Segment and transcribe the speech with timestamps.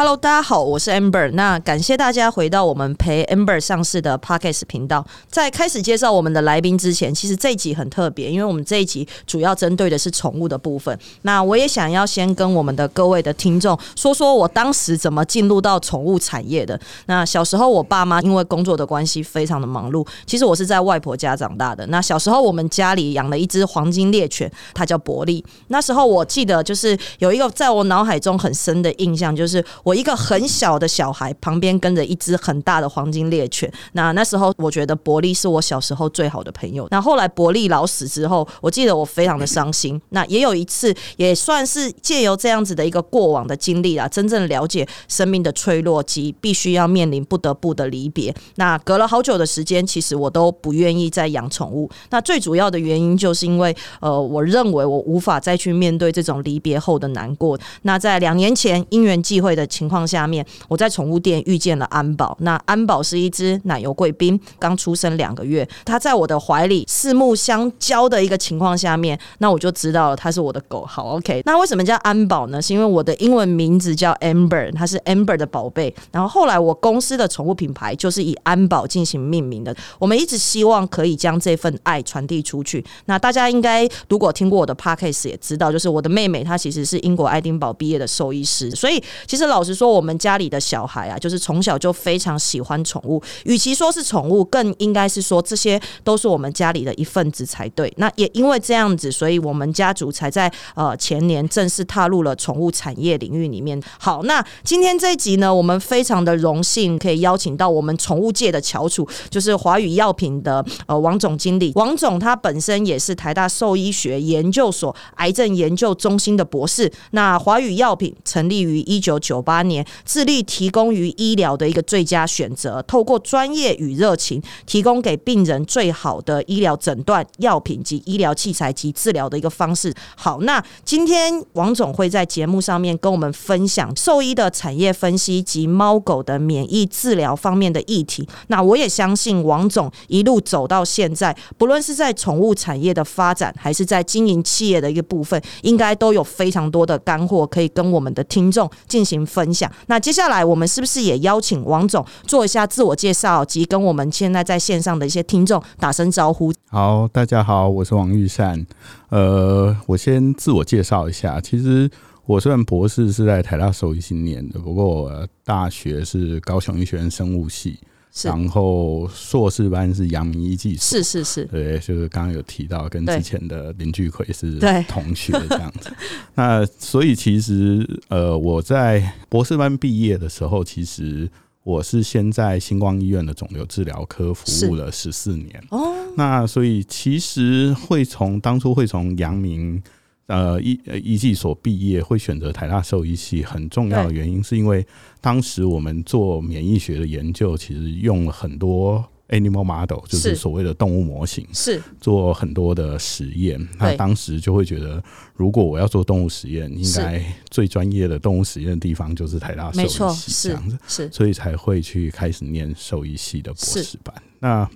[0.00, 1.28] Hello，大家好，我是 Amber。
[1.32, 5.04] 那感谢大家回到我们陪 Amber 上市的 Podcast 频道。
[5.28, 10.96] 在开始介绍我们的来宾之前，其实这一集很特别，因为我们这一集主要针对的是宠物的部分。
[11.22, 16.78] 那我也想要先跟我们的各位的听众说说我当时怎么进入到宠物产业的。
[17.06, 21.84] 那小时候我爸妈因为工作的关系非常的忙碌，其实我是在外婆家长大的。
[21.88, 25.44] 那小时候我们家里养了一只黄金猎犬，它叫伯利。
[25.66, 29.64] 那时候我记得就是有一个在我脑海中很深的印象，就是。
[29.88, 33.72] 我一个很小的小孩，旁边跟着一只很大的黄金猎犬。
[33.92, 36.86] 那那时候，我觉得伯利是我小时候最好的朋友。
[36.90, 39.98] 那后来伯利老死之后，我记得我非常的伤心。
[40.10, 48.34] 那也有一次，也算是借由这样子的一个过往的经历啊，真正了解生命的脆弱及必须要面临不得不的离别。
[48.56, 51.88] 那隔了好久的时间，其实我都不愿意再养宠物。
[52.10, 57.58] 那最主要的原因，就是因为呃，我认为我无法再去面对这种离别后的难过。
[57.84, 59.66] 那在两年前因缘际会的。
[59.78, 62.36] 情况下面，我在宠物店遇见了安宝。
[62.40, 65.66] 那安宝是一只奶油贵宾，刚出生两个月。
[65.84, 70.84] 它在我的怀里四目相交的一个情况下面，那我就知道了它是我的狗。
[70.84, 71.42] 好，OK。
[71.44, 72.60] 那为什么叫安宝呢？
[72.60, 75.94] 是因为我的英文名字叫 Amber，它是 Amber 的宝贝。
[76.10, 79.72] 然后后来我公司的宠物品牌就是以安宝进行命名的。
[80.00, 82.84] 我们一直希望可以将这份爱传递出去。
[83.04, 89.67] 那大家应该如果听过我的 Podcast 也知道，就是我的妹妹她其实是英国爱丁堡毕业的兽医师，所以其实老。
[89.68, 93.22] 只是说我们家里的小孩啊，就是从小就非常喜欢宠物。
[93.44, 97.92] 与其说是宠物，更应该是说这些都是我们家里的一份子才对。
[97.98, 103.78] 那也因为这样子，所以我们家族才在呃前年正式踏入了宠物产业领域里面。
[103.98, 111.72] 好，那今天这一集呢，我们非常的荣幸可以邀请到我们宠物界的翘楚，就是华宇药品的呃王总经理。
[111.74, 116.90] 王总他本身也是台大兽医学研究所癌症研究中心的博士。
[117.10, 119.62] 那华宇药品成立于一九九八。
[119.68, 129.92] 年，致力提供于医疗的一个最佳选择，透过专业与热情，提供给病人最好的医疗诊断、药品及医疗器材及治疗的一个方式。
[130.16, 138.26] 好，那今天王总会在节目上面跟我们分享兽医的产业分析及猫狗的免疫治疗方面的议题。
[138.46, 149.18] 那我也相信王总一路走到现在，不论是在宠物产业的发展，还是在经营企业的一个部分，应该都有非常多的干货可以跟我们的听众进行。
[149.38, 149.70] 分享。
[149.86, 156.52] 那接下来我们是不是也邀请王总做一下自我介绍，及跟我们现在在线上的一些听众打声招呼？
[156.68, 158.66] 好，大家好，我是王玉善。
[159.10, 161.40] 呃，我先自我介绍一下。
[161.40, 161.88] 其实
[162.26, 167.78] 我虽然博士是在台大兽医系念的，不过我大学是高雄医学院生物系。
[168.24, 174.58] 然后硕士班是阳明医技所，是是是，对，就是刚刚有提到跟之前的林巨奎是
[174.88, 175.92] 同学这样子。
[176.34, 181.30] 那所以其实呃，我在博士班毕业的时候，其实
[181.62, 185.62] 我是先在星光医院的肿瘤治疗科服务了十四年。
[185.70, 189.82] 哦，那所以其实会从当初会从阳明。
[190.28, 194.86] 呃，医呃医技所毕业会选择台大兽医系，很重要的原因是因为
[195.20, 201.82] 当时我们做免疫学的研究，其实用了很多 animal model，就是所谓的动物模型，是。
[201.98, 203.58] 做很多的实验。
[203.78, 205.02] 那当时就会觉得，
[205.34, 214.14] 如果我要做动物实验，应该最专业的动物实验的地方就是台大兽医系这样子，是，所以才会去开始念兽医系的博士班。
[214.40, 214.68] 那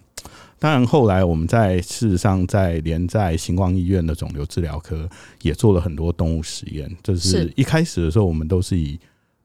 [0.59, 5.09] 当然，后来我们在事实上在连在星光医院的肿瘤治疗科
[5.43, 6.89] 也做了很多动物实验。
[7.03, 8.97] 就是一开始的时候，我们都是以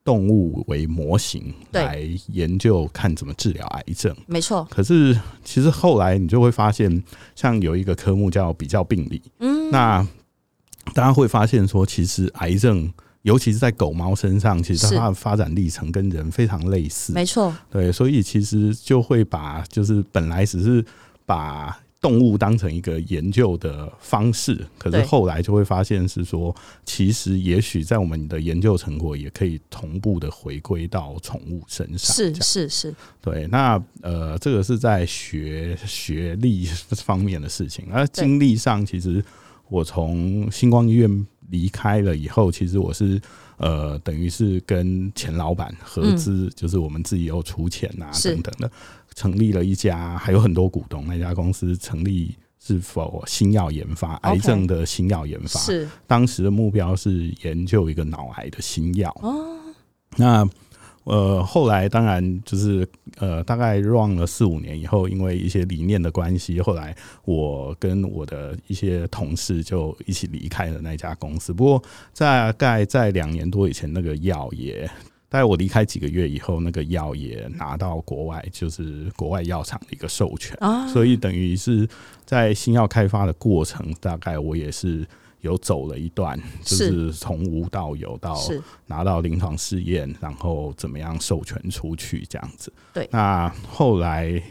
[0.03, 4.15] 动物为模型来研究，看怎么治疗癌症。
[4.27, 4.67] 没错。
[4.69, 7.03] 可是其实后来你就会发现，
[7.35, 9.19] 像有一个科目叫比较病理。
[9.39, 9.71] 嗯。
[9.71, 10.07] 那
[10.93, 17.13] 大家会发现说，其实癌症，尤其是在狗猫身上，其实它的发展历程跟人非常类似。
[17.13, 17.53] 没错。
[17.69, 20.85] 对，所以其实就会把就是本来只是
[21.25, 32.15] 把动物当成一个研究的方式，可是后来就会发现是说，其实也许在我们的研究成果也可以同步的回归到宠物身上。
[32.15, 33.47] 是是是，对。
[33.47, 39.21] 那呃，这个是在学学历方面的事情，而经历上，其实
[39.67, 43.19] 我从星光医院离开了以后，其实我是
[43.57, 48.71] 呃，等于是跟前老板合资，就是我们自己有出钱啊等等的。
[49.15, 51.03] 成立了一家，还有很多股东。
[51.07, 55.59] 那家公司成立是否新药研发，癌症的新药研发？
[55.59, 59.09] 是当时的目标是研究一个脑癌的新药。
[59.23, 59.57] 哦，
[60.17, 60.47] 那
[61.07, 62.87] 呃，后来当然就是
[63.17, 66.95] 呃，大概 run 了四五年以后，因为一些理念的关系，后来
[67.25, 71.53] 我跟我的一些同事就一起离开了那家公司。
[71.53, 71.83] 不过
[72.15, 74.89] 大概在两年多以前，那个药也。
[75.29, 81.85] 大概我离开几个月以后，那个药也拿到国外，就是国外药厂的一个授权啊，所以等于是
[82.23, 85.05] 在新药开发的过程，大概我也是
[85.41, 88.37] 有走了一段，就是从无到有到
[88.85, 92.71] 拿到临床试验，然后怎么样授权出去这样子。
[92.93, 94.41] 对，那后来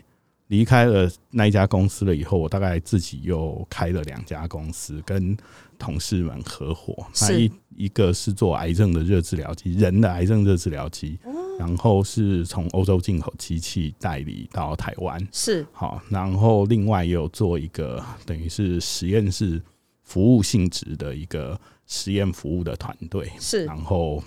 [0.49, 5.37] 离开了那一家公司了以后，我大概自己又开了两家公司，跟
[5.79, 7.05] 同事们合伙。
[7.23, 11.19] 那一一个是做癌症的热治疗机，人的癌症热治疗机，
[11.59, 15.67] 然后是从欧洲进口机器代理到台湾，是。
[15.73, 19.61] 好，然后另外也有做一个等于是实验室
[20.07, 24.23] 服务性质的一个实验服务的团队，是，然后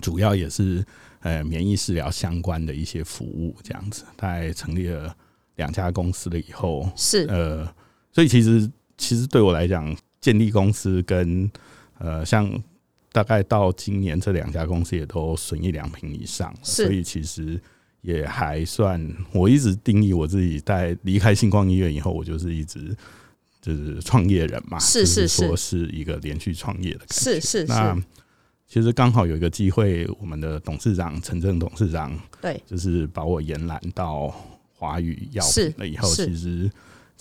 [0.00, 0.84] 主要也是
[1.20, 5.12] 呃免疫治疗相关的一些服务这样子，大概成立了
[5.56, 7.66] 两家公司了以后，是呃，
[8.12, 11.50] 所以其实其实对我来讲，建立公司跟
[11.98, 12.48] 呃，像
[13.12, 17.60] 大概到今年，这两家公司也都损一两平以上，所以其实
[18.02, 19.04] 也还算。
[19.32, 22.96] 我一直定义我自己在离开星光医院以后，我就是一直
[23.60, 27.14] 就是创业人嘛，是是是，说是一个连续创业的感觉。
[27.14, 27.96] 是是那
[28.66, 34.34] 其实刚好有一个机会，我们的董事长陈正董事长对，就是把我延揽到
[34.72, 36.70] 华宇药品了以后，其实。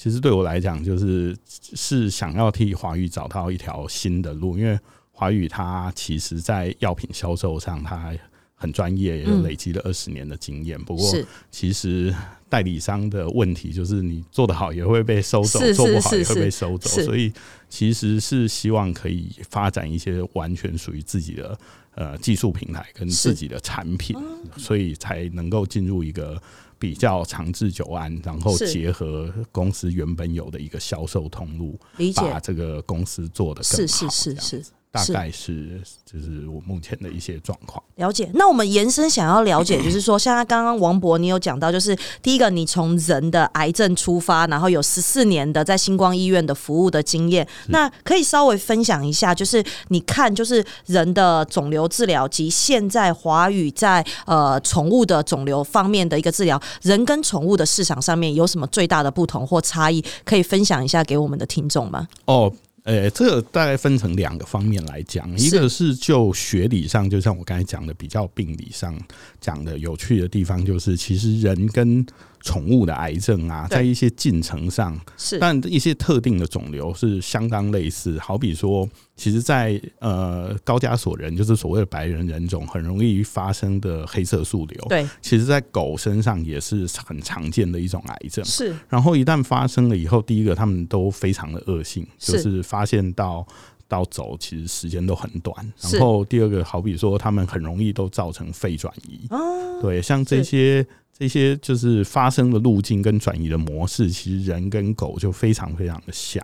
[0.02, 4.80] 其实对我来讲，就是是想要替华宇找到一条新的路，因为
[5.12, 8.16] 华宇它其实在药品销售上，它
[8.56, 10.82] 很专业，也累积了二十年的经验。
[10.82, 11.14] 不过，
[11.52, 12.16] 其实
[12.50, 16.90] 代理商的问题就是你做得好也会被收走，做不好也会被收走。
[16.90, 17.32] 所以，
[17.70, 21.58] 其实是希望可以发展一些完全属于自己的
[21.96, 24.18] 呃技术平台跟自己的产品，
[24.58, 26.42] 所以才能够进入一个。
[26.82, 31.78] 比较长治久安，然后结合公司原本有的一个销售通路，
[32.16, 34.10] 把这个公司做得更好。
[34.10, 34.66] 是是是是。
[34.92, 38.28] 大概是就是我目前的一些状况了解。
[38.34, 62.08] 那我们延伸想要了解，就是说，像他刚刚王博你有讲到，就是第一个，你从人的癌症出发，然后有十四年的在星光医院的服务的经验，那可以稍微分享一下，就是你看，就是人的肿瘤治疗及现在华语在呃宠物的肿瘤方面的一个治疗，人跟宠物的市场上面有什么最大的不同或差异，可以分享一下给我们的听众吗？
[62.26, 62.52] 哦。
[62.84, 68.98] 呃，这个大概分成两个方面来讲，一个是就学理上，就像我刚才讲的，比较病理上
[69.42, 72.06] 讲的有趣的地方，就是其实人跟。
[72.42, 78.18] 宠物的癌症啊，在一些进程上是，但一些特定的肿瘤是相当类似。
[78.20, 88.44] 好比说，其实，在呃高加索人，就是所谓的白人人种，很容易发生的黑色素瘤，对，其实在狗身上也是很常见的一种癌症。
[88.46, 93.46] 是，然后一旦发生了以后，第一个他们都非常的恶性，就是发现到
[93.90, 95.74] 到走，其实时间都很短。
[95.92, 99.28] 然后第二个，好比说，他们很容易都造成肺转移。
[99.30, 100.88] 哦，对，像这些。
[101.20, 106.42] 这些就是发生的路径跟转移的模式，其实人跟狗就非常非常的像。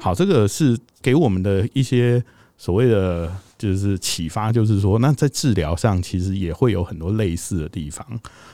[0.00, 2.22] 好，这个是给我们的一些
[2.56, 3.28] 所谓的
[3.58, 8.06] 就是启发，就是说，那在治疗上其实也会有很多类似的地方。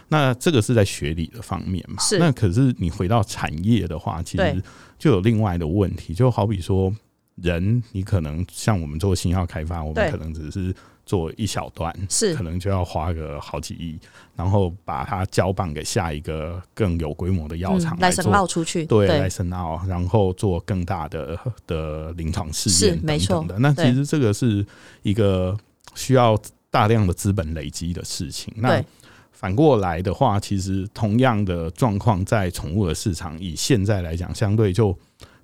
[0.09, 2.03] 那这个是在学理的方面嘛？
[2.03, 2.19] 是。
[2.19, 4.63] 那可是你回到产业的话，其实
[4.99, 6.91] 就有另外的问题，就好比说，
[7.35, 10.75] 人你可能像我们做新药开发，我们可能只是。
[11.09, 13.99] 做一小段是可能就要花个好几亿，
[14.37, 23.59] 然后把它交棒给下一个更有规模的药厂来申奥出去，对，来申奥，然后做更大的的临床试验等等的。
[23.59, 24.65] 那其实这个是
[25.03, 25.57] 一个
[25.95, 26.39] 需要
[26.71, 28.53] 大量的资本累积的事情。
[28.59, 28.85] 那
[29.33, 34.95] 反过来的话，其实同样的状况在宠物的市场，以现在来讲，相对就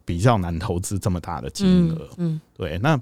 [0.04, 2.10] 比较难投资这么大的金额。
[2.18, 3.00] 嗯，对，那。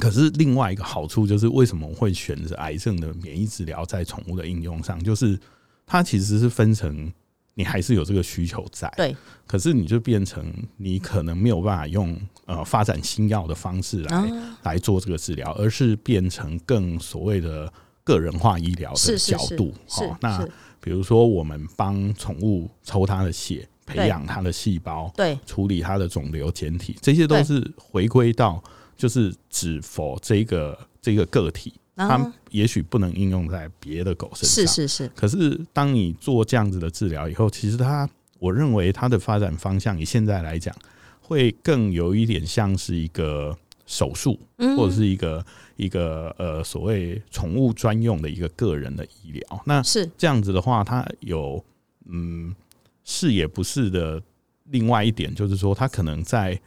[0.00, 5.02] 可是另外一个好处就是，为什么会选择癌症的免疫治疗在宠物的应用上？
[5.02, 5.38] 就是
[5.86, 7.12] 它其实是分成，
[7.54, 8.92] 你还是有这个需求在。
[8.96, 9.14] 对。
[9.46, 14.32] 可是你就变成你可能没有办法用呃发展新药的方式来
[14.62, 17.70] 来做这个治疗，而是变成更所谓的
[18.02, 19.74] 个人化医疗的角度。
[19.86, 20.48] 好，那
[20.80, 28.62] 比如说我们帮宠物抽它的血，培养它的细胞，对，处理它的肿瘤简体，这些都是回归到。
[29.02, 34.64] 就是只否这个这个个体，它也许不能应用在别的狗身上。
[34.64, 35.08] 是是是。
[35.16, 40.72] 可是当你做这样子的治疗以后，其实它，我认为它的发展方向，以现在来讲，
[41.20, 44.38] 会更有一点像是一个手术，
[44.76, 45.44] 或者是一个
[45.74, 49.62] 一个呃所谓宠物专用的一个个人的医疗。
[49.66, 51.60] 那是这样子的话，它有
[52.04, 52.54] 嗯
[53.02, 54.22] 是也不是的。
[54.66, 56.60] 另外一点就是说，它可能在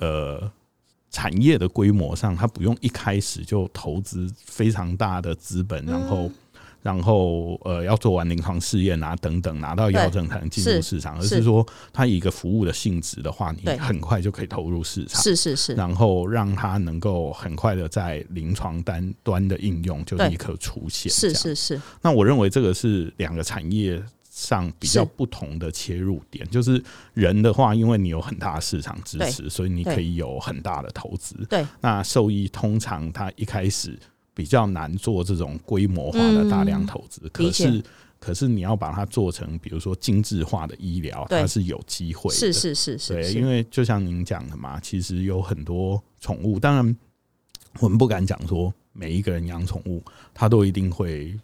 [0.00, 0.50] 呃。
[1.10, 6.30] 产业的规模上，它不用一开始就投资非常大的资本，然后。
[6.80, 11.18] 然后呃，要做完临床试验啊，等等，拿到药证才能进入市场。
[11.18, 15.20] 而是说，它以一个服务的性质的话，你很快就可以投入市场。
[15.20, 15.74] 是是是。
[15.74, 21.12] 然后让它能够很快的在临床单端的应用就立刻出现。
[21.12, 21.82] 是是是。
[22.00, 24.00] 那我认为这个是两个产业
[24.38, 26.48] 上比较不同的切入点。
[26.48, 26.82] 就是
[27.14, 31.34] 人的话，因为你有很大的市场支持，所以你可以有很大的投资。
[31.48, 31.66] 对。
[31.80, 33.98] 那兽医通常它一开始。
[34.38, 37.82] 比较难做这种规模化的大量投资，可是
[38.20, 42.32] 可是你要把它做成，比如说精致化的医疗，它是有机会。
[42.32, 46.96] 是是是是，对，因为就像您讲的嘛，其实有很多宠物，当然
[47.80, 50.00] 我们不敢讲说每一个人养宠物，
[50.32, 51.36] 他都一定会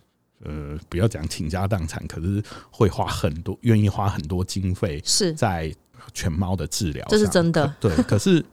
[0.45, 5.75] 呃，不要讲倾家荡产，可是会花很多，愿意花很多经费是在
[6.13, 7.75] 犬猫的治疗，这是真的。
[7.81, 8.45] 对，可是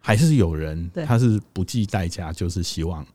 [0.00, 3.06] 还是有人 他是不计代价，就是希望。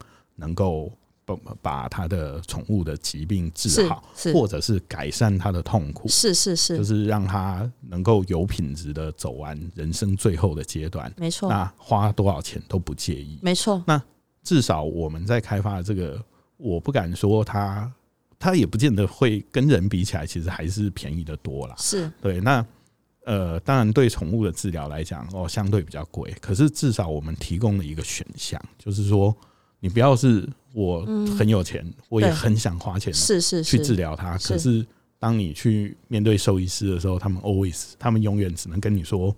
[0.41, 0.89] 能够
[1.25, 4.01] 把把他的宠物的疾病治好，
[4.33, 11.13] 或者是改善他的痛苦，是是是，就是让他能够有品质的走完人生最后的阶段。
[11.17, 13.37] 没错，那花多少钱都不介意。
[13.41, 14.01] 没错，那
[14.41, 16.23] 至少我们在开发这个，
[16.55, 17.91] 我不敢说它，
[18.39, 21.75] 它也不见得会跟人比起来，其实还是便宜的多啦。
[21.77, 22.65] 是对，那
[23.25, 29.35] 呃，当然对宠物的治疗来讲，哦，相对比较贵，可是至少我们提供了一个选项，就是说。
[29.81, 31.05] 你不要是我
[31.37, 34.37] 很有钱，我也很想花钱，是是去治疗它。
[34.39, 34.85] 可是
[35.17, 39.35] 当你去面对兽医师的时候，他们 always，他们永远只能跟你说，嗯，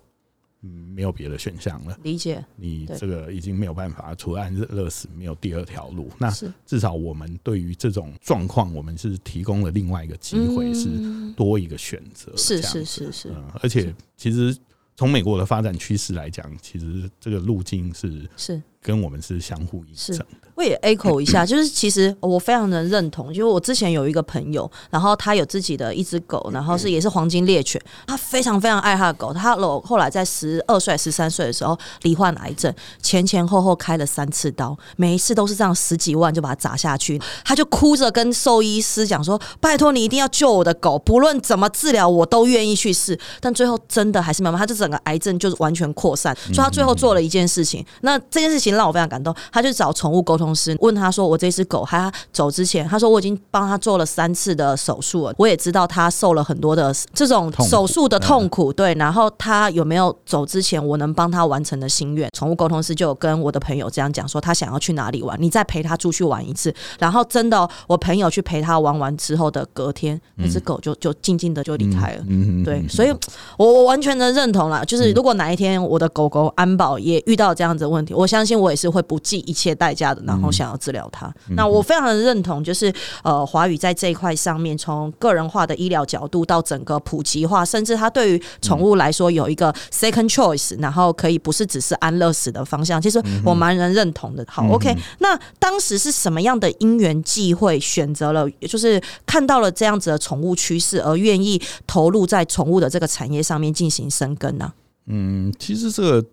[0.61, 1.97] 没有别的选项了。
[2.03, 6.09] 理解，你这个已经没有办法，除了安乐死，没有第二条路。
[6.19, 6.31] 那
[6.65, 10.87] 至少我们对于这种状况，我们是提供了另外一个机会，是
[11.35, 12.31] 多一个选择。
[12.37, 14.55] 是是是是，而且其实
[14.95, 18.61] 从美国的发展趋势来讲，其实这个路径是是。
[18.81, 20.25] 跟我们是相互影响的。
[20.53, 29.33] 我也 echo 一下， 就是其实我非常的认同，就是我之前有一个朋友，然后他有自己的一只狗，然后是也是黄金猎犬，他非常非常爱他的狗。
[29.33, 32.71] 他老后来在十二岁、十三岁的时候罹患癌症，
[33.01, 37.19] 前前后后开了三次刀，每一次都是这样十几万就把它砸下去。
[37.45, 46.35] 他就哭着跟兽医师讲说：“拜托你一定要救我的狗，不论怎么治疗我都愿意去试。”但最后真的还是没有，他这整个癌症就是完全扩散。
[46.47, 48.70] 所以他最后做了一件事情，那这件事情。
[48.75, 58.93] 让我非常感动，他就找宠物沟通师问他说：“我这只狗，他走之前，他说我已经帮他做了三次的手术了，我也知道他受了很多的这种手术的痛苦，对。
[58.95, 62.29] 然后他有没有走之前，我能帮他完成的心愿？
[62.37, 66.73] 宠物沟通师就跟我的朋友这样讲说，他想要去哪里玩，你再陪他出去玩一次。
[66.99, 72.23] 然后真的，我朋友去陪他玩完之后的隔天，那只狗就就静静的就离开了。
[72.63, 73.11] 对，所以
[73.57, 78.60] 我我完全的认同了，就是如果哪一天我的狗狗安保也遇到这样子的问题，我相信。
[78.61, 81.33] 我也是会不计一切代价的，然后想要治疗它。
[81.55, 93.01] 那我非常的认同，就是呃，华语在这一块上面，从个人化的医疗角度到整个普及化，甚至它对于宠物来说有一个 second choice，然后可以不是只是安乐死的方向。
[93.01, 94.45] 其实我蛮能认同的。
[94.47, 104.71] 好，OK，那当时是什么样的因缘际会选择了，就是看到了这样子的宠物趋势，而愿意投入在宠物的这个产业上面进行生根呢？
[105.07, 106.25] 嗯，其实这个。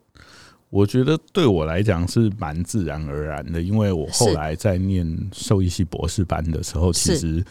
[0.71, 7.43] 我觉得对我来讲是蛮自然而然的，因为我后来在念兽医系博士班的时候，其实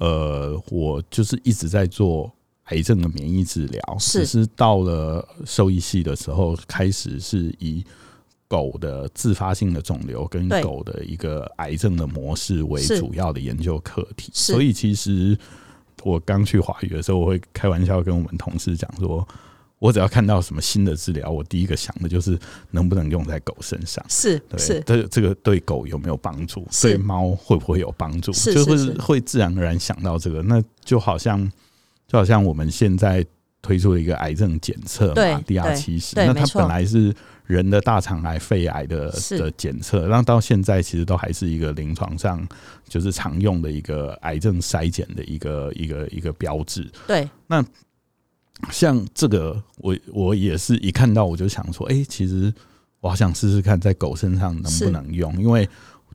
[0.00, 2.28] 呃，我就是一直在做
[2.64, 7.84] 癌症的免疫治疗，只是到了兽医系的时候，开始是以
[8.48, 15.38] 狗的自发性的肿瘤跟狗的一个癌症的模式为主要的研究课题，所以其实
[16.02, 19.24] 我刚去华语的时候，我会开玩笑跟我们同事讲说。
[19.80, 22.36] 我只要看到什么新的治疗，我第一个想的就是
[22.72, 24.04] 能不能用在狗身上。
[24.08, 26.66] 是，是，这这个对狗有没有帮助？
[26.82, 28.32] 对猫会不会有帮助？
[28.32, 30.42] 就会会自然而然想到这个。
[30.42, 31.40] 那就好像
[32.08, 33.24] 就好像我们现在
[33.62, 37.14] 推出了一个癌症检测嘛，D R 七十，那它本来是
[37.46, 42.44] 人的大肠癌、肺癌的的检测，那到现在其实都还是一个临床上
[42.88, 46.90] 就是常用的一个癌症筛检的一个一个一个标志。
[47.06, 47.64] 对，那。
[48.70, 52.52] 像这个，我我也是一看到我就想说，哎，其实
[53.00, 55.68] 我好想试试看在狗身上能不能用，因为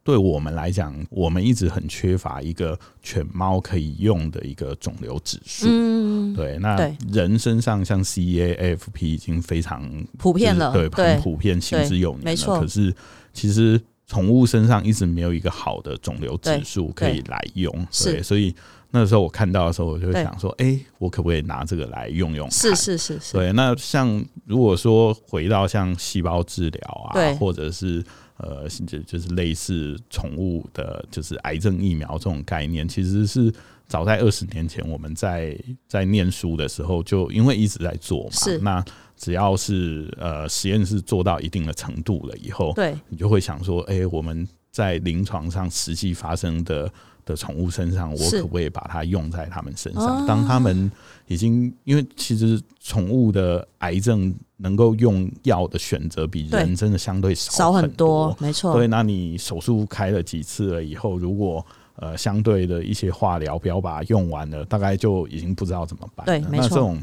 [0.03, 5.65] 对我们来讲，我们一直很缺乏一个犬猫可以用的一个肿瘤指数。
[5.69, 6.75] 嗯，对，那
[7.09, 12.59] 人身上像 CAFP 已经非常普遍了，对，很普遍，行之有年了。
[12.59, 12.93] 可是
[13.31, 17.71] 其实宠物身上一直没有一个好的肿瘤指数可以来用，
[18.03, 18.53] 对，所以
[18.93, 22.49] 那时候我看到的时候，我就会想说，哎，我可不可以拿这个来用用？
[22.51, 23.33] 是是是是。
[23.33, 28.03] 对，那像如果说回到像细胞治疗啊，或者是
[28.37, 33.51] 呃，就就是类似宠物的，就是癌症疫苗这种概念，其实是
[33.87, 35.57] 早在二十年前我们在
[35.87, 38.85] 在念书的时候，就因为一直在做嘛，那。
[39.15, 46.91] 只要是呃实验室做到一定的程度了以后，对，你就会想说，哎，我们在临床上实际发生的
[47.23, 50.25] 的宠物身上，我可不可以把它用在他们身上？
[50.25, 50.91] 当他们
[51.27, 58.73] 已经，因为其实宠物的癌症能够用药的选择比人真的相对少很多，没错。
[58.73, 61.63] 所以，那你手术开了几次了以后，如果
[61.97, 66.25] 呃相对的一些化疗不要把它用完了，大概就已经不知道怎么办。
[66.25, 66.97] 对，没错。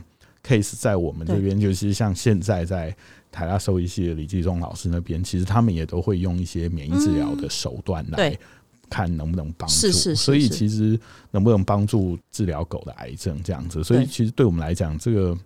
[0.45, 2.95] Case 在我们这边，就是像现在在
[3.31, 8.37] 台大兽医系的李继忠老师那边，其实他们也都会用一些免疫治疗的手段来
[8.89, 9.91] 看能不能帮助。
[10.15, 10.99] 所以其实
[11.31, 15.39] 能不能帮助治疗狗的癌症这样子，所以其实对我们来讲，这个。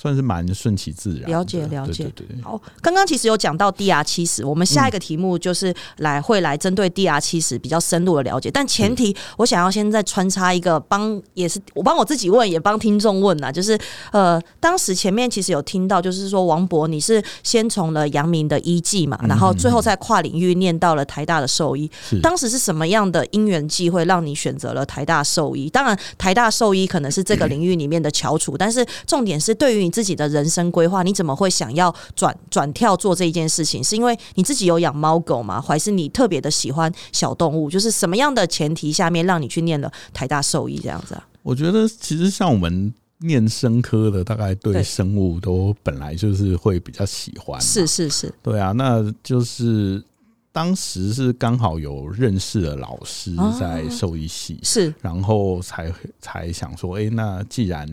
[0.00, 1.28] 算是蛮顺其自然。
[1.28, 2.04] 了解了解。
[2.14, 2.40] 对对。
[2.40, 8.48] 好，刚刚其实有讲到 DR 七十，我们下一个题目就是来会来针对 DR 七十比较深入的了解。
[8.48, 13.76] 但前提，我想要先再穿插一个，帮也是我帮我自己问，也帮听众问啊，就是
[14.12, 21.90] 呃，当时前面其实有听到，就是说王博你是先从了阳明的医技嘛，然后最后在跨领域念到了台大的兽医。
[22.22, 25.68] 当时是什么样的因缘机会让你选择了台大兽医？
[25.68, 33.82] 当然，台大兽医可能是这个领域里面的翘楚，但是重点是对于你自己的人生规划，你怎么会想要转转跳做这一件事情？
[33.82, 35.58] 是因为你自己有养猫狗吗？
[35.58, 37.70] 还是你特别的喜欢小动物？
[37.70, 41.26] 就是什么样的前提下面让你去念了台大兽医这样子啊？
[41.42, 47.58] 我觉得其实像我们念生科的，大概对生物都本来就是会比较喜欢。
[47.58, 50.04] 是是是，对啊，那就是
[50.52, 55.90] 当时是刚好有认识的老师在兽医系，是，然后才
[56.20, 57.88] 才想说，哎，那既然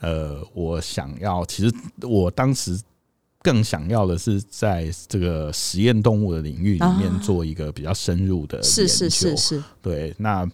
[0.00, 2.80] 呃，我想要，其实我当时
[3.42, 8.68] 更想要的是在这个实验动物的领域里面做一个比较深入的研究。
[8.68, 10.48] 是是是是，对，那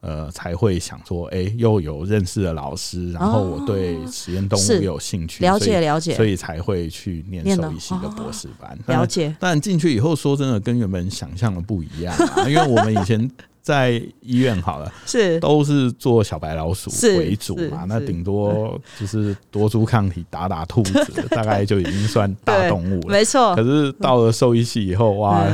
[0.00, 8.78] 呃才会想说，哎，又有认识的老师，然后我对实验动物有兴趣，了解了解，所以才会去念兽医系的博士班。
[8.86, 12.14] 了解，但进去以后，说真的，跟原本想象的不一样，
[12.46, 13.30] 因为我们以前。
[13.64, 23.08] 在医院好了，是都是做小白老鼠为主嘛，那顶多就是多株抗体打打兔子， 大概就已经算大动物了。
[23.08, 23.56] 没错。
[23.56, 25.50] 可是到了兽医系以后，哇，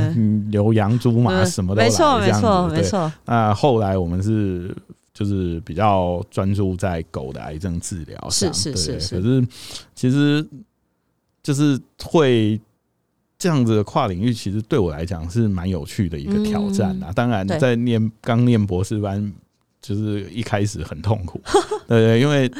[0.50, 3.12] 牛羊猪马什么都来，没错没错没错。
[3.24, 4.74] 那后来我们是
[5.14, 9.20] 就是比较专注在狗的癌症治疗上，是是是。
[9.20, 9.46] 可是
[9.94, 10.44] 其实
[11.44, 12.60] 就是会。
[13.40, 17.10] 这样子的跨领域，其实对我来讲是蛮有趣的一个挑战啊。
[17.10, 19.32] 当然，在念刚念博士班，
[19.80, 21.40] 就是一开始很痛苦，
[21.88, 22.52] 对，因为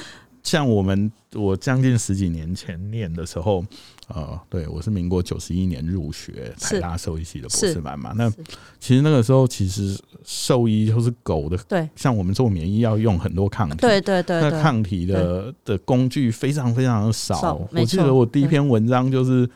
[0.43, 3.63] 像我们我将近十几年前念的时候，
[4.09, 8.15] 呃，对我是民国九十一年入学台大兽医系的博士班嘛。
[8.17, 8.31] 那
[8.79, 17.69] 其实那个时候，其实兽医就是狗的，对，像我们做免疫要用很多抗体，对对对，那抗体的的工具非常非常的少。
[17.71, 19.47] 我记得我第一篇文章就是。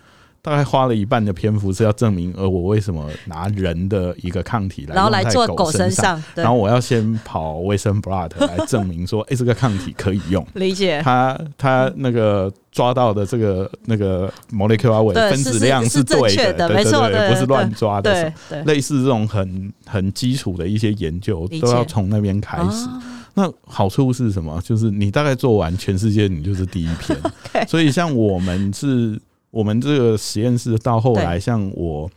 [0.45, 10.47] 大概花了一半的篇幅是要证明，呃，我为什么拿人的一个抗体来，然后来做狗身上，然后我要先跑卫生 blood 来证明说，哎，这个抗体可以用。
[10.53, 11.01] 理解。
[11.03, 18.31] 他他那个抓到的这个那个 molecular weight 分子量是对的，没错，不是乱抓的。
[18.51, 22.87] 对，类似这种很很基础的一些研究，都要从那边开始。
[23.33, 24.61] 那好处是什么？
[24.63, 27.19] 就是你大概做完，全世界你就是第一篇。
[27.67, 29.19] 所以像我们是。
[29.55, 32.11] 我们这个实验室到后来，像我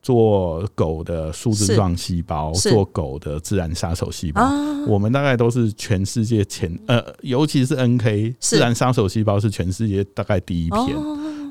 [0.00, 4.48] 做狗的树枝状细胞，做狗的自然杀手细胞，
[4.86, 10.96] 我们大概都是全世界前呃，尤其是 NK 自然杀手细胞是全世界大概第一篇，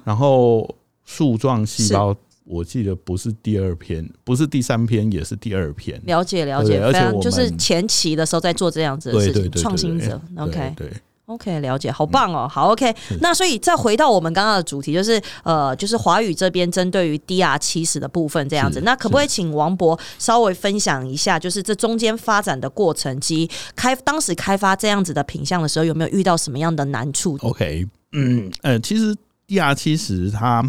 [0.06, 6.02] 然后树状细胞我记得不是第二篇，不是第三篇，也是第二篇。
[6.06, 10.22] 了解了解，而且就是前期的时候在做这样子的事情，创新者。
[10.38, 10.90] OK，对。
[11.26, 12.94] OK，了解，好棒哦，好 OK。
[13.22, 18.82] 那所以再回到我们刚刚的主题，就是呃，就是华语这边针对于 DR 七十的部分这样子。
[18.82, 29.16] 那可不可以请王博稍微分享一下，就是这中间发展的过程及开当时开发这样子的品相的时候，有没有遇到什么样的难处？OK，嗯呃，其实
[29.48, 30.62] DR 七十它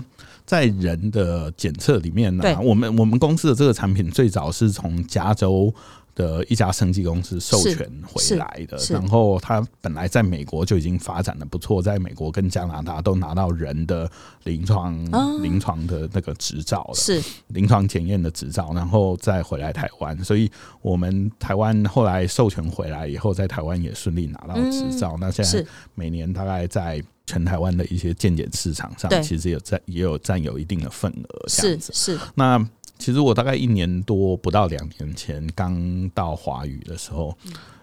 [0.47, 5.75] 在人的检测里面呢，我们我们公司的这个产品最早是从加州。
[6.15, 14.11] 的一家生技公司授权回来的，然后他本来在美国就已经发展的不错，在美国跟加拿大都拿到人的
[14.45, 14.95] 临床
[15.43, 17.23] 临床的那个执照了，是。
[17.49, 20.51] 临床检验的执照，然后再回来台湾，所以
[20.83, 25.17] 我们台湾后来授权回来以后，在台湾也顺利拿到执照。
[25.21, 31.93] 那现在每年大概在全台湾的一些健检市场上，其实有占也有占有一定的份额，这样子。
[31.95, 32.19] 是。
[32.35, 32.69] 那。
[32.97, 37.37] 其实我大概一年多不到两年前刚到华语的时候，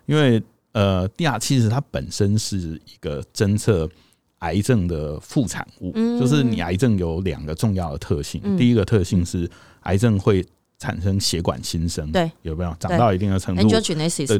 [0.06, 3.88] 因为呃，地亚其实它本身是一个侦测
[4.40, 9.48] 癌症的副产物，就是你癌症有两个重要的特性，第一个特性是
[9.82, 10.44] 癌症会
[10.80, 12.74] 产生血管新生，对，有没有？
[12.80, 13.62] 长到一定的程度？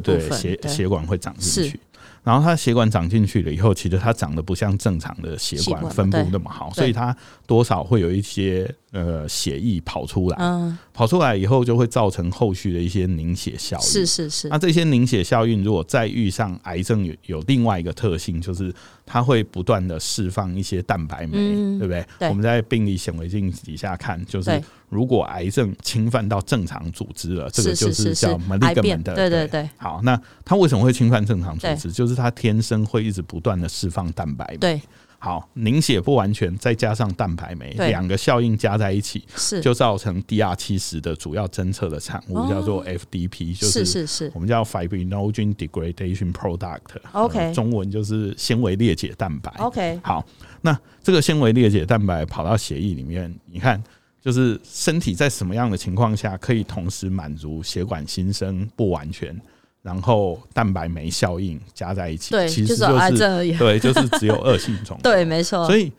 [0.00, 1.78] 对，血血管会长进去。
[2.22, 13.82] 然后它血管长进去了以后，其实它长得不像正常的血管分布那么好，所以它多少会有一些呃血液跑出来，跑出来以后就会造成后续的一些凝血效应。
[13.82, 14.48] 是是是。
[14.48, 18.72] 那这些凝血效应如果再遇上癌症，有有另外一个特性，就是
[19.12, 21.36] 它会不断的释放一些蛋白酶，
[21.78, 22.30] 对不对？
[22.30, 29.14] 我们在病理显微镜底下看，就是如果癌症侵犯到正常组织了，这个就是叫 malignant 的。
[29.14, 29.68] 对对对。
[29.76, 31.92] 好，那它为什么会侵犯正常组织？
[31.92, 34.56] 就是它天生会一直不断的释放蛋白酶。
[34.56, 34.80] 对，
[35.24, 46.80] 好，凝血不完全，再加上蛋白酶，两个效应加在一起，是就造成 DR 七十的主要侦测的产物，叫做 FDP，就是是是，我们叫 Fibrinogen Degradation Product。
[47.12, 49.52] OK，中文就是纤维裂解蛋白。
[49.58, 50.26] OK，好，
[50.60, 53.80] 那这个纤维裂解蛋白跑到血液里面，你看，
[54.20, 59.40] 就是身体在什么样的情况下可以同时满足血管新生不完全？
[59.82, 63.52] 然后蛋白酶效应加在一起，对，其实就是癌症而已。
[63.58, 64.96] 对，就是只有恶性肿。
[65.02, 65.66] 对，没错。
[65.66, 65.92] 所以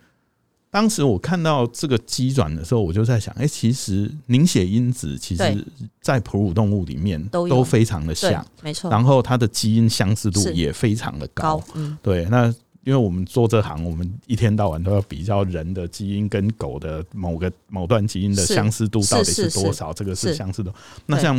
[0.71, 5.67] 当时我看到这个机转的时候，我就在想，哎，其实凝血因子其实，
[5.99, 8.89] 在哺乳动物里面都都非常的像，没错。
[8.89, 11.61] 然后它的基因相似度也非常的高。
[11.75, 12.23] 嗯，对。
[12.25, 12.47] 那
[12.85, 20.73] 因为我们做这行，我们一天到晚都要比较人的基因跟狗的某个某段基因的相似度到底是多少，这个是相似的。
[21.05, 21.37] 那像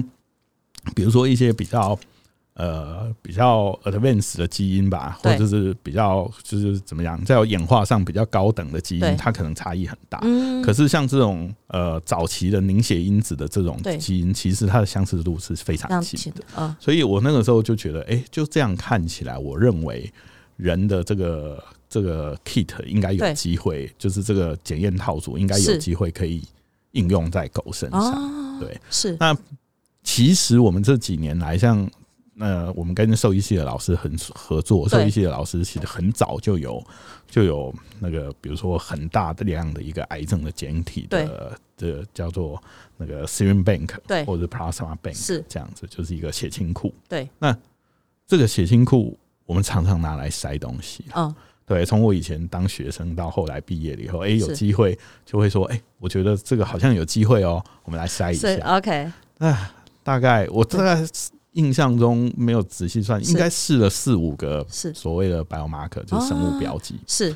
[0.95, 1.99] 比如说一些比较。
[2.55, 10.21] 呃，比较 advanced 的基因吧，或者是比较就是怎么样，在演化上比较高等的基因，它可能差异很大。
[10.23, 16.45] 嗯，可是像这种呃早期的凝血因子的这种基因，其实它的相似度是非常近的。
[16.55, 20.09] 啊，所以我那个时候就觉得，哎，就这样看起来，我认为
[20.57, 26.41] 人的这个这个 kit 应该有机会，就是这个检验套组应该有机会可以
[26.93, 28.61] 应用在狗身上。
[28.61, 29.17] 对，是。
[29.19, 29.37] 那
[30.05, 31.91] 其实我们这几年来，像
[32.37, 36.85] 那我们跟兽医系的老师很合作，兽医系的老师其实很早就有
[37.31, 42.61] 就有那个，比如说很大的量的一个癌症的简体的这叫做
[42.97, 46.93] 那个 serum bank，对，或者 plasma bank 是这样子，就是一个血清库。
[47.09, 47.57] 对，那
[48.27, 49.17] 这个血清库
[49.47, 51.05] 我们常常拿来塞东西。
[51.15, 51.33] 嗯，
[51.65, 58.49] 对，从我以前当学生到后来毕业了以后，哎，有机会就会说，哎，我觉得这个好像有机会哦，我们来塞一下。
[58.77, 61.07] OK，啊，大概我大概。
[61.55, 64.93] 印象中没有仔细算，应该试了四五个是。
[64.95, 66.95] 所谓的 biomarker，就是生物标记。
[67.07, 67.35] 是，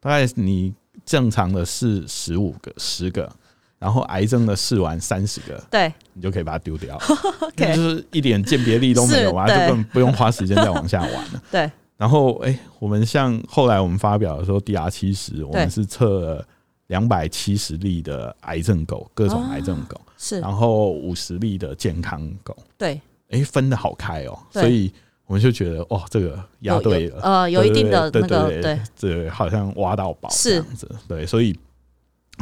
[0.00, 0.72] 大概你
[1.04, 3.30] 正常的试十五个、十个，
[3.78, 6.98] 然后癌症的试完三十个，对，你就可以把它丢掉，
[7.56, 11.42] 就是一点鉴别力都没有啊，就不用花时间再往下玩了。
[11.50, 11.70] 对。
[11.96, 16.46] 然后，哎，我们像后来我们发表的时候，DR 七十，我们是测了
[16.86, 22.98] 两百七十例的癌症狗，各种癌症狗，是，然后五十例的健康狗，对。
[23.30, 24.92] 哎，分的好开哦，所以
[25.26, 31.56] 我们就觉得，哇，这个押对了，呃，有一定的那个，对，这好像挖到宝这样子，对，所以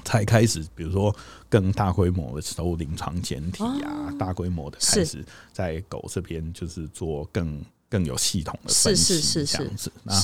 [0.04, 1.14] 才开始，比如说
[1.50, 5.22] 更大规模的收临床简体啊，大规模的开始
[5.52, 9.92] 在狗这边就是做更更有系统的分析这样子。
[10.02, 10.14] 那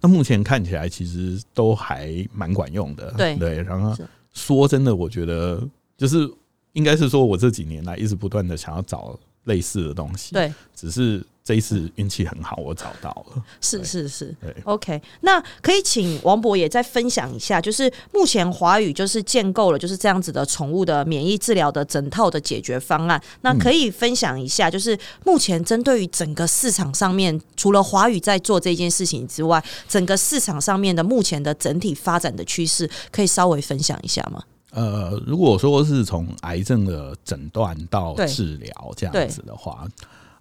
[0.00, 3.36] 那目前看起来其实都还蛮管用的，对。
[3.36, 3.62] 对。
[3.62, 3.96] 然后
[4.32, 5.62] 说真的，我觉得
[5.96, 6.28] 就是
[6.72, 9.16] 应该是说我这几年来一直不断的想要找。
[9.48, 13.42] 类似的东西，对，只是这一次运气很好，我找到了。
[13.60, 15.02] 是是是，对，OK。
[15.22, 23.20] 那可以请王博也再分享一下，就是目前华语就是建构了就是这样子的宠物的免疫治疗的整套的解决方案。
[23.40, 34.42] 那可以分享一下，就是目前针对于整个市场上面，除了华语在做这件事情之外，整个市场上面的目前的整体发展的趋势，可以稍微分享一下吗？
[34.70, 39.86] 呃，如果说是从癌症的诊断到治疗这样子的话，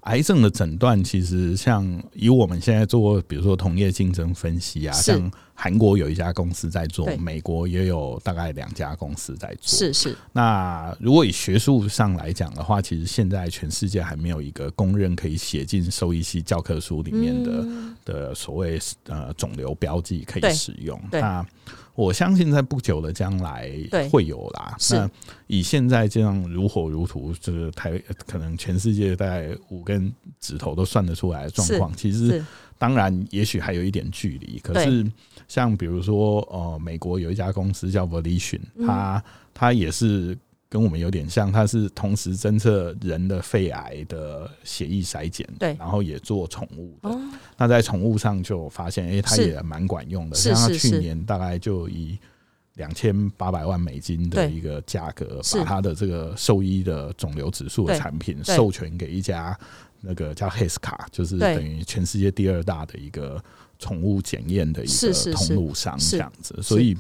[0.02, 9.78] 癌症的诊断，其实像以我们现在做，比如说同业竞争分析啊，像韩国有一家公司在做，美国也有大概两家公司在做。
[9.80, 10.16] 是是。
[10.32, 17.66] 那如果以学术上来讲的话，其实现在全世界还没有一个公认可以写进兽医系教科书里面的
[18.06, 20.98] 的所谓呃肿瘤标记可以使用。
[21.12, 21.46] 那
[21.98, 23.72] 我相信在不久的将来
[24.12, 24.78] 会有啦。
[24.92, 25.10] 那
[25.48, 32.46] 以现在这样如火如荼，就是台可能全世界大概五根指头都算得出来的状况，其实
[32.78, 34.60] 当然也许还有一点距离。
[34.60, 35.06] 可是
[35.48, 40.38] 像比如说，呃，美国有一家公司叫 Volition，它它也是。
[40.70, 47.18] 跟我们有点像，它是同时侦测人的肺癌的血液筛检，对，然后也做宠物的。
[47.58, 50.36] 那在宠物上就发现，哎，它也蛮管用的。
[50.36, 52.18] 像它去年大概就以
[52.74, 59.58] 两千八百万美金的一个价格，把它的这个兽医的肿瘤指数的产品授权给一家
[60.02, 63.44] 那个叫 Heska，就是等于全世界第二大的一个
[63.80, 66.62] 宠物检验的一个通路商这样子。
[66.62, 66.96] 所以，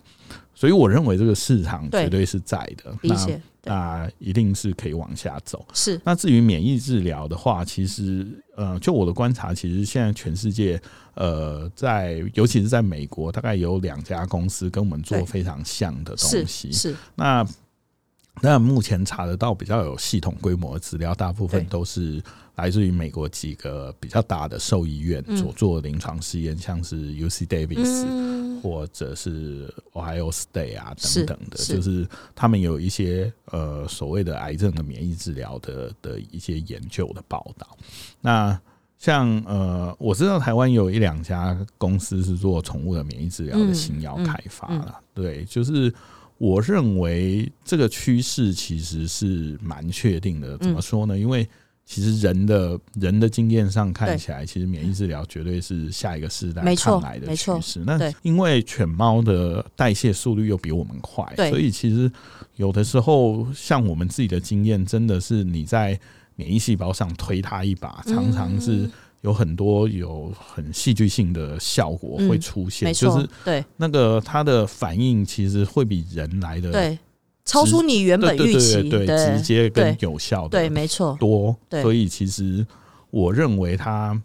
[0.58, 2.91] 所以我认为这个市场绝对是在的。
[3.04, 5.63] 那那一定是可以往下走。
[5.72, 6.02] 是。
[6.04, 10.82] 那至于免疫治疗的话，其实呃，就我的观察，其实现在全世界
[11.13, 16.72] 呃，在尤其是在美国，大概有两家公司跟我们做非常像的东西。
[16.72, 16.96] 是。
[17.13, 17.46] 那
[18.41, 22.21] 那目前查得到比较有系统规模的资料，大部分都是
[22.56, 37.78] 来自于美国几个比较大的兽医院所做的临床试验，像是 U C Davis 或者是 Ohio State 啊等等的，就是他们有一些呃所谓的癌症的免疫治疗的的一些研究的报道。
[38.21, 38.60] 那
[39.00, 45.93] 像呃，我知道台湾有一两家公司是做宠物的免疫治疗的新药开发了，对，就是。
[46.38, 50.58] 我认为这个趋势其实是蛮确定的。
[50.58, 51.17] 怎么说呢？
[51.17, 51.47] 因为
[51.86, 57.84] 其实人的人的经验上看起来，其实免疫治疗绝对是下一个时代看来的趋势。
[57.86, 62.12] 那因为犬猫的代谢速率又比我们快，所以其实
[62.56, 66.00] 有的时候，像我们自己的经验，真的是你在
[66.36, 68.89] 免疫细胞上推它一把，常常是。
[69.28, 73.63] 有很多有很戏剧性的效果会出现，就是对。
[73.76, 76.98] 那个它的反应其实会比人来的对
[77.44, 81.18] 超出你原本预期，对直接更有效的对没错。
[81.20, 82.66] 多，所以其实
[83.10, 84.18] 我认为它，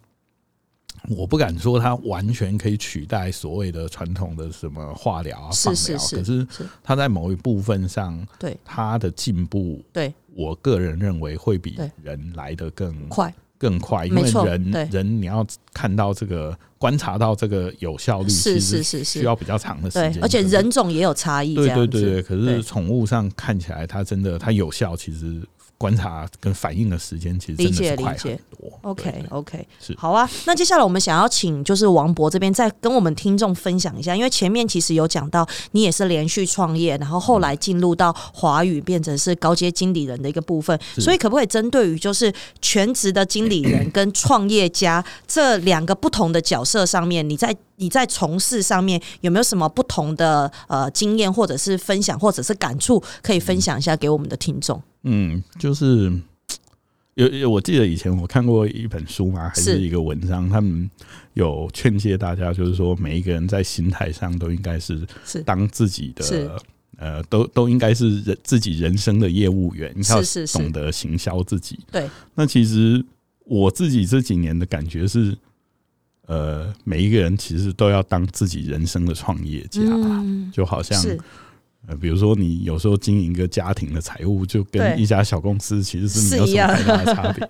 [1.09, 6.47] 我不敢说它完全可以取代所谓的传统的什么化疗啊、放疗，可是
[6.81, 8.57] 它在某一部分上，对。
[8.65, 10.15] 它的进步，对。
[10.35, 13.35] 我个人认为会比人来的更快。
[13.63, 21.55] 更快，因为人人你要看到这个观察到这个有效率，是是是需要比较长的时间，而且人种也有差异。
[21.55, 25.41] 对对对对，可是宠物上看起来它真的它有效，其实。
[25.83, 28.71] 观察跟反应的时间其实理解理解多。
[28.83, 30.31] OK OK 是好啊。
[30.47, 54.81] 那接下来我们想要请就是王博这边再跟我们听众分享一下，因为前面其实有讲到你也是连续创业，然后后来进入到华语变成是高阶经理人的一个部分，所以可不可以针对于就是全职的经理人跟创业家这两个不同的角色上面，你在你在从事上面有没有什么不同的呃经验，或者是分享，或者是感触，可以分享一下给我们的听众？
[55.05, 56.13] 嗯，就是
[57.15, 59.79] 有有，我记得以前我看过一本书嘛，还是。
[59.81, 60.91] 一个文章，他们
[61.35, 65.43] 有劝诫大家，就是说每一个人在心态上都应该是是。
[65.43, 66.63] 当自己的
[66.97, 71.81] 呃，都都应该是人自己人生的业务员，你要懂得行销自己。
[71.91, 73.05] 对，那其实
[73.45, 75.37] 我自己这几年的感觉是，
[76.27, 79.83] 呃，每一个人其实都要当自己人生的创业家，
[80.53, 80.99] 就好像。
[81.87, 87.49] 呃，比如说你有时候经营一个家庭的财务，就跟一家小公司其实是没有什么太大的差别。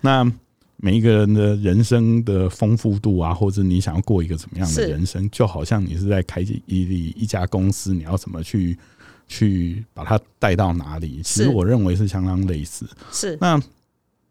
[0.00, 0.30] 那
[0.78, 8.78] 每一个人的人生的丰富度啊，或者你想要过一个怎么样的人生，就好像你是在开一一家公司，你要怎么去
[9.26, 11.20] 去把它带到哪里？
[11.22, 12.88] 其实我认为是相当类似。
[13.12, 13.60] 是那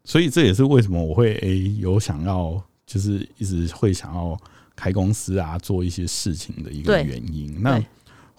[0.04, 4.38] 所以这也是为什么我会诶有想要，就是一直会想要
[4.74, 7.54] 开公司啊，做一些事情的一个原因。
[7.60, 7.82] 那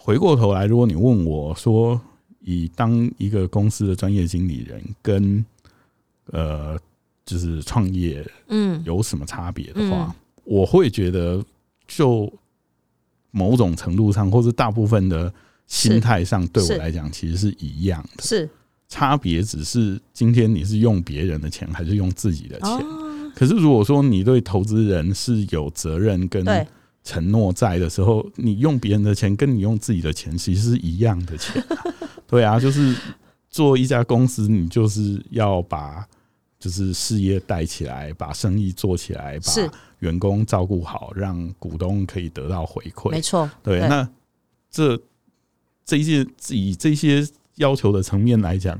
[0.09, 2.01] 回过头来，如果你问我说，
[2.39, 5.45] 以当一个公司的专业经理人跟
[6.31, 6.75] 呃，
[7.23, 10.11] 就是创业，嗯，有什么差别的话，
[10.45, 11.45] 我会觉得，
[11.87, 12.27] 就
[13.29, 15.31] 某种程度上，或是大部分的
[15.67, 18.23] 心态上，对我来讲，其实是一样的。
[18.23, 18.49] 是
[18.87, 22.83] 差别只是今天你是用别人的钱，还是用自己的钱。
[23.35, 26.43] 可是如果说你对投资人是有责任跟。
[27.09, 31.63] 承诺在的时候，你用别人的钱，跟你用自己的钱，其实是一样的钱。
[32.27, 32.95] 对啊，就是
[33.49, 36.07] 做一家公司，你就是要把
[36.59, 39.51] 就是事业带起来，把生意做起来，把
[39.99, 43.09] 员工照顾好，让股东可以得到回馈。
[43.09, 43.79] 没错，对。
[43.87, 44.07] 那
[44.69, 45.01] 这
[45.83, 48.79] 这一些以这些要求的层面来讲，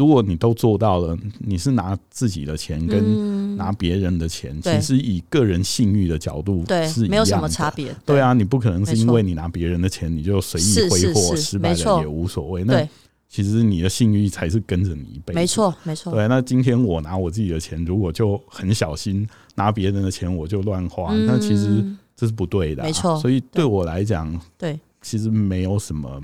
[0.00, 7.94] 如果你都做到了，你是拿自己的钱跟拿别人的钱，其实以个人信誉的角度是没有什么差别。
[8.06, 8.18] 对。
[8.18, 12.64] 啊，你不可能是因为你拿别人的钱，你就随意挥霍，失败了也无所谓。
[12.64, 12.88] 那
[13.28, 16.14] 其实你的信誉才是跟着你一辈子，没错，没错。
[16.14, 21.84] 对，那今天我拿我自己的钱，如果就很小心拿别人的钱，我就乱花，那其实
[22.16, 23.20] 这是不对的，没错。
[23.20, 26.18] 所以对我来讲，对，其实没有什么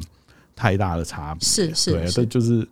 [0.54, 2.66] 太大的差别，是是，对，这就是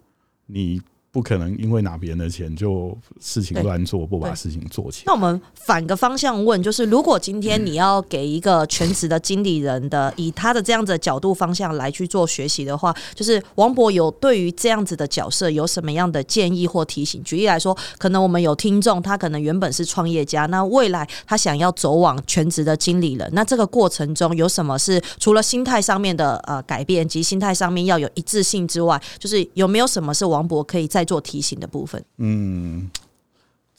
[0.47, 0.81] 你。
[1.15, 5.05] 不可能因为拿别人的钱就事情乱做，不把事情做起来。
[5.07, 17.23] 那我们反个方向问，就是如果今天你要给一个全职的经理人的，以他的这样子的角度方向来去做学习的话，就是王博有对于这样子的角色有什么样的建议或提醒？
[17.23, 32.91] 举例来说，可能我们有听众，他可能原本是创业家，那未来他想要走往全职的经理人，那这个过程中有什么是除了心态上面的呃改变及心态上面要有一致性之外，就是有没有什么是王博可以在做提醒的部分，嗯，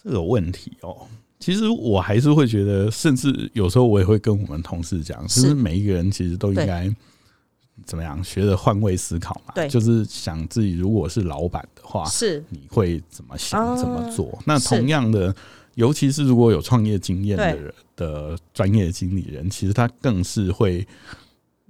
[0.02, 1.08] 这个问题哦，
[1.40, 6.94] 其实我还是会觉得，甚至有时候我也会跟我们同事讲，其实每一个人其实都应该
[7.86, 12.44] 怎么样，学着换位思考嘛，对，就是想自己如果是老板的话，是。
[12.50, 14.38] 你会怎么想，怎么做？
[14.46, 15.36] 那同样的，
[15.76, 20.88] 尤其是如果有创业经验的人的专业经理人，其实他更是会。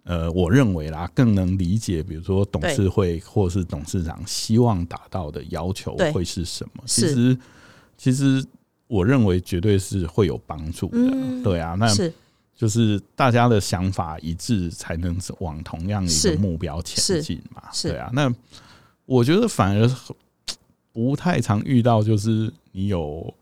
[0.06, 6.84] 呃，我认为啦，更能理解，比如说董事会或是董事长希望达到的要求会是什么。
[6.86, 7.38] 其实，
[7.98, 8.46] 其实
[8.88, 11.44] 我认为绝对是会有帮助的。
[11.44, 11.88] 对啊，那
[12.56, 17.64] 就是大家的想法一致，才能往同样一个目标前进嘛。
[17.82, 18.32] 对啊，那
[19.06, 19.90] 我觉得反而
[20.94, 23.34] 不太常遇到，就是你有。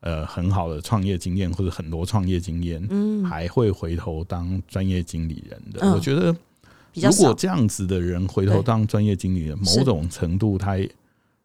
[0.00, 5.92] 呃，很好的创业经验或者很多创业经验，嗯，还会回头当专业经理人的。
[5.92, 6.34] 我觉得，
[6.94, 10.76] 如果这样子的人回头当专业经理人，某种程度他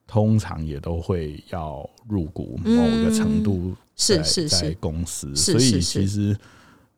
[0.08, 6.38] 通常也都会要入股某个程度，是是在公司，所以其实。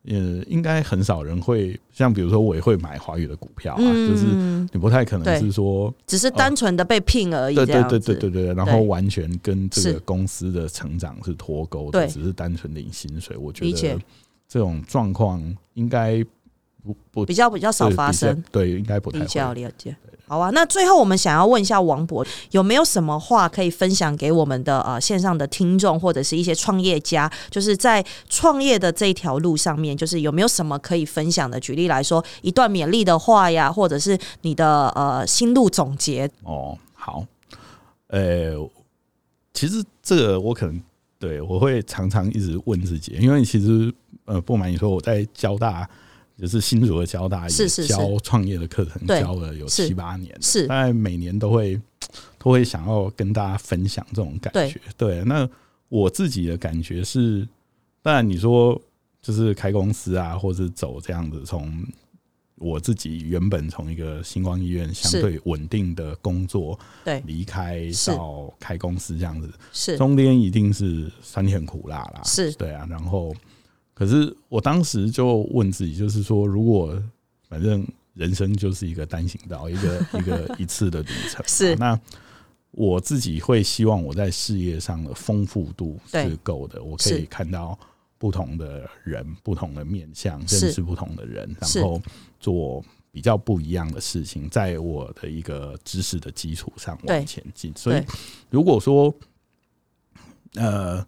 [0.08, 4.24] 呃，应该很少人会像比如说，我也会买华语的股票啊，就是
[4.72, 13.36] 你不太可能是说只是单纯的被聘而已，对对对对对对，然后完全跟这个公司的成长是脱钩的，只是单纯领薪水。
[13.36, 13.98] 我觉得
[14.48, 15.42] 这种状况
[15.74, 16.24] 应该
[16.94, 19.94] 不不比较比较少发生，对，应该不太比较了解。
[20.26, 31.58] 好啊，那最后我们想要问一下王博，有没有什么话可以分享给我们的呃线上的听众或者是一些创业家，就是在创业的这一条路上面，就是有没有什么可以分享的？
[31.60, 36.30] 举例来说，一段勉励的话呀，或者是你的呃心路总结。
[36.42, 37.24] 哦，好，
[38.08, 38.52] 呃，
[39.54, 40.78] 其实这个我可能
[41.18, 43.90] 对我会常常一直问自己，因为其实
[44.26, 45.88] 呃不瞒你说，我在交大。
[46.38, 50.68] 就是新竹的交大也教创业的课程，教了有七八年，是。
[50.68, 51.80] 大概每年都会
[52.38, 54.80] 都会想要跟大家分享这种感觉。
[54.96, 55.48] 对，那
[55.88, 57.46] 我自己的感觉是，
[58.02, 58.80] 当然你说
[59.20, 61.84] 就是开公司啊，或者走这样子，从
[62.54, 67.20] 我自己原本从一个星光医院相对稳定的工作，对。
[67.26, 69.98] 离开到开公司这样子，是。
[69.98, 72.52] 中间一定是酸甜苦辣啦，是。
[72.52, 73.34] 对啊，然后。
[73.98, 77.02] 可是我当时就问自己，就是说，如果
[77.48, 77.84] 反正
[78.14, 81.74] 人生就是一个单行道，一个 一个一次的旅程，是。
[81.74, 81.98] 那
[82.70, 87.76] 我自己会希望我在事业上的丰富度是够的，我可以看到
[88.18, 92.00] 不同的人、不同的面相，认识不同的人，然后
[92.38, 97.72] 做比较不一样的事情，在我的一个知识的基础上往前进。
[97.74, 98.04] 所以，
[98.48, 99.12] 如果说
[100.54, 101.04] 呃。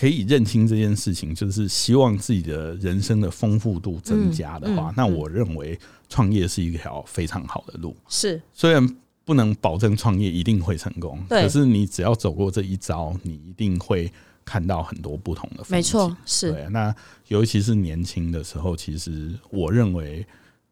[0.00, 7.94] 可以认清这件事情，就是希望自己的人生的丰富度增加的话，那我认为创业是一条非常好的路。
[8.08, 14.10] 是，虽然不能保证创业一定会成功，可是你只要走过这一招，你一定会
[14.42, 15.62] 看到很多不同的。
[15.68, 16.50] 没错，是。
[16.50, 16.94] 对，那
[17.28, 20.26] 尤其是年轻的时候，其实我认为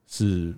[0.06, 0.54] 是。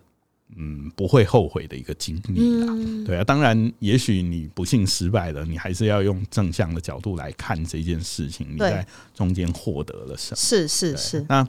[0.57, 3.05] 嗯，不会后悔的一个经历啦。
[3.07, 8.47] 对啊，当然，也许你不幸失败了，你还是要用正向的角度来看这件事情。
[8.55, 10.37] 你在中间获得了什么？
[10.37, 11.27] 是是是。
[11.29, 11.47] 那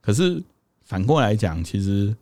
[0.00, 0.42] 可是
[0.84, 2.14] 反过来讲，其实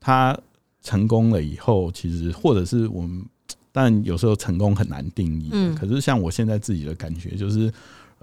[0.00, 0.38] 他
[0.82, 3.24] 成功了以后，其实或者是我们，
[3.70, 5.50] 但有时候成功很难定义。
[5.52, 5.74] 嗯。
[5.74, 7.72] 可是像我现在自己的感觉就是。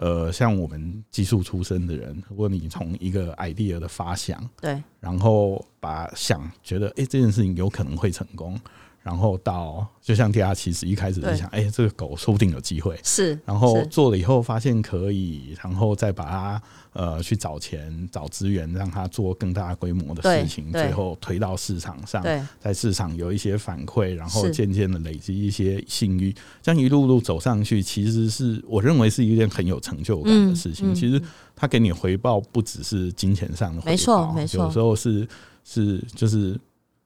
[0.01, 8.57] 呃，像我们技术出身的人，如果你从一个 idea 的发想，对，然后把想觉得，哎，这件事情有可能会成功，
[9.01, 16.61] 然后到就像第二，其实一开始是想，哎，这个狗说不定有机会，是，然后做了以后发现可以，然后再把它
[16.93, 22.21] 呃去找钱、找资源，让它做更大规模的事情，最后推到市场上，
[22.59, 30.93] 在市场有一些反馈，然后渐渐的累积一些信誉，这样一路路走上去，其实是我认为是一件很有成就感的事情。
[30.93, 31.21] 其实
[31.55, 35.27] 它给你回报不只是金钱上的回报，没错，没错，有时候是
[35.63, 36.59] 是就是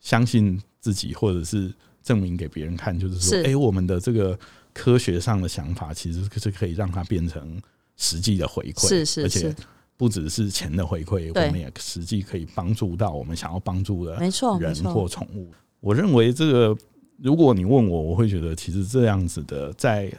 [0.04, 1.74] 相信自己，或者是。
[2.04, 4.38] 证明给别人看，就是说，哎，我们的这个
[4.74, 7.58] 科学上的想法，其实是可以让它变成
[7.96, 9.56] 实际的回馈，是是，而且
[9.96, 15.50] 不只是钱的回馈，我们也实际可以帮助到我们想要帮助的，没错，人或宠物。
[15.80, 16.78] 我认为这个，
[17.20, 20.14] 如果你问我，我会觉得其实这样子的，在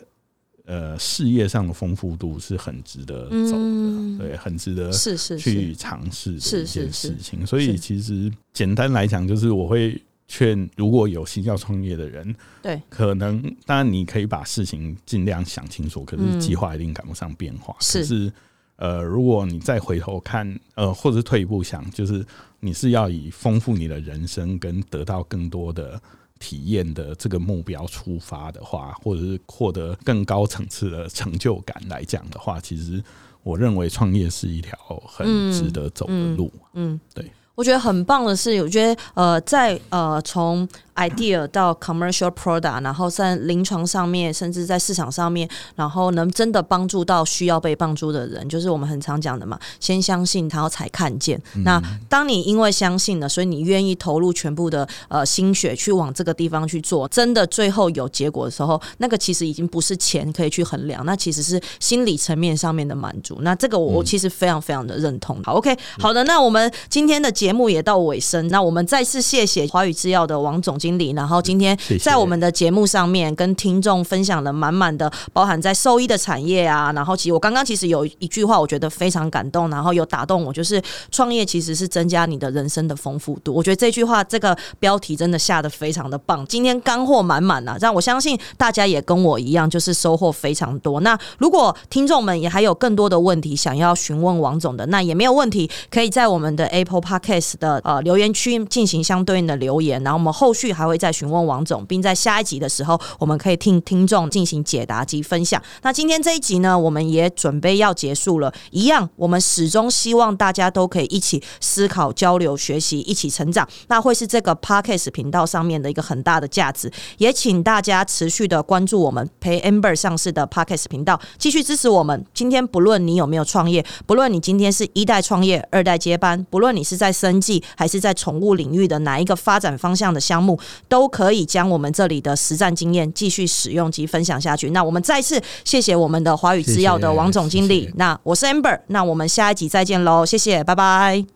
[0.67, 7.47] 呃事业上的丰富度是很值得走的，对，很值得是是去尝试的一件事情。
[7.47, 10.01] 所以其实简单来讲，就是我会。
[10.27, 17.77] 劝如果有心要创业的人，对，可能当然你可以把事情尽量想清楚，可是计划一定赶不上变化。
[17.79, 18.33] 可是，
[18.77, 22.25] 呃，如果你再回头看，呃，或者退一步想，就是
[22.61, 26.01] 你是要以丰富你的人生跟得到更多的
[26.39, 33.03] 体验的这个目标出发的话，或者是获得更高层次的成就感来讲的话，其实
[33.43, 34.77] 我认为创业是一条
[35.07, 36.53] 很值得走的路。
[36.75, 37.31] 嗯，对。
[37.55, 40.69] 我觉得很棒的是，我觉得呃，在呃从。
[40.97, 49.59] idea 到 commercial product，然后在临床上面，甚至在市场上面，然后能真的帮助到需要被帮助的人，就是我们很常讲的嘛。
[49.81, 51.37] 先相信，然后才看见。
[51.65, 63.39] 那当你因为相信了，所以你愿意投入全部的呃心血去往这个地方去做，真的最后有结果的时候，那个其实已经不是钱可以去衡量，那其实是心理层面上面的满足。
[63.41, 65.43] 那这个我其实非常非常的认同。
[65.43, 70.75] 好，OK，好的，那我们今天的节目也到尾声，那我们再次谢谢华宇制药的王总。
[70.79, 76.93] 经理，然后今天在我们的节目上面跟听众分享了满满的，包含在兽医的产业啊。
[76.93, 83.55] 然后其实我刚刚其实有一句话，我觉得非常感动，然后有打动我，就是创业其实是增加你的人生的丰富度。
[83.55, 91.01] 我觉得这句话这个标题真的下的非常的棒，今天干货满满啊，让我相信大家也跟我一样，就是收获非常多。
[91.01, 100.75] 那如果听众们也还有更多的问题想要询问王总的，那也没有问题，可以在我们的 Apple Podcast s 的呃留言区进行相对应的留言，然后我们后续。
[100.75, 105.63] 还会再询问王总，并在下一集的时候，我们可以听听众进行解答及分享。
[105.83, 108.53] 那今天这一集呢，我们也准备要结束了。
[108.73, 113.69] 一样，我们始终希望大家都可以一起思考、交流、学习，一起成长。
[113.87, 116.91] 那会是这个 Podcast 频道上面的一个很大的价值。
[117.19, 122.27] 也请大家持续的关注我们陪 Amber 上市的 Podcast 频道，继续支持我们。
[122.35, 130.59] 今天不论你有没有创业，不论你今天是一代创业、二代接班，不论你是在生计还是在宠物领域的哪一个发展方向的项目。
[130.89, 134.71] 都可以将我们这里的实战经验继续使用及分享下去。
[134.71, 137.91] 那我们再次谢谢我们的华宇制药的王总经理。
[137.97, 141.34] 那我是 Amber，那我们下一集再见喽，谢谢，拜拜。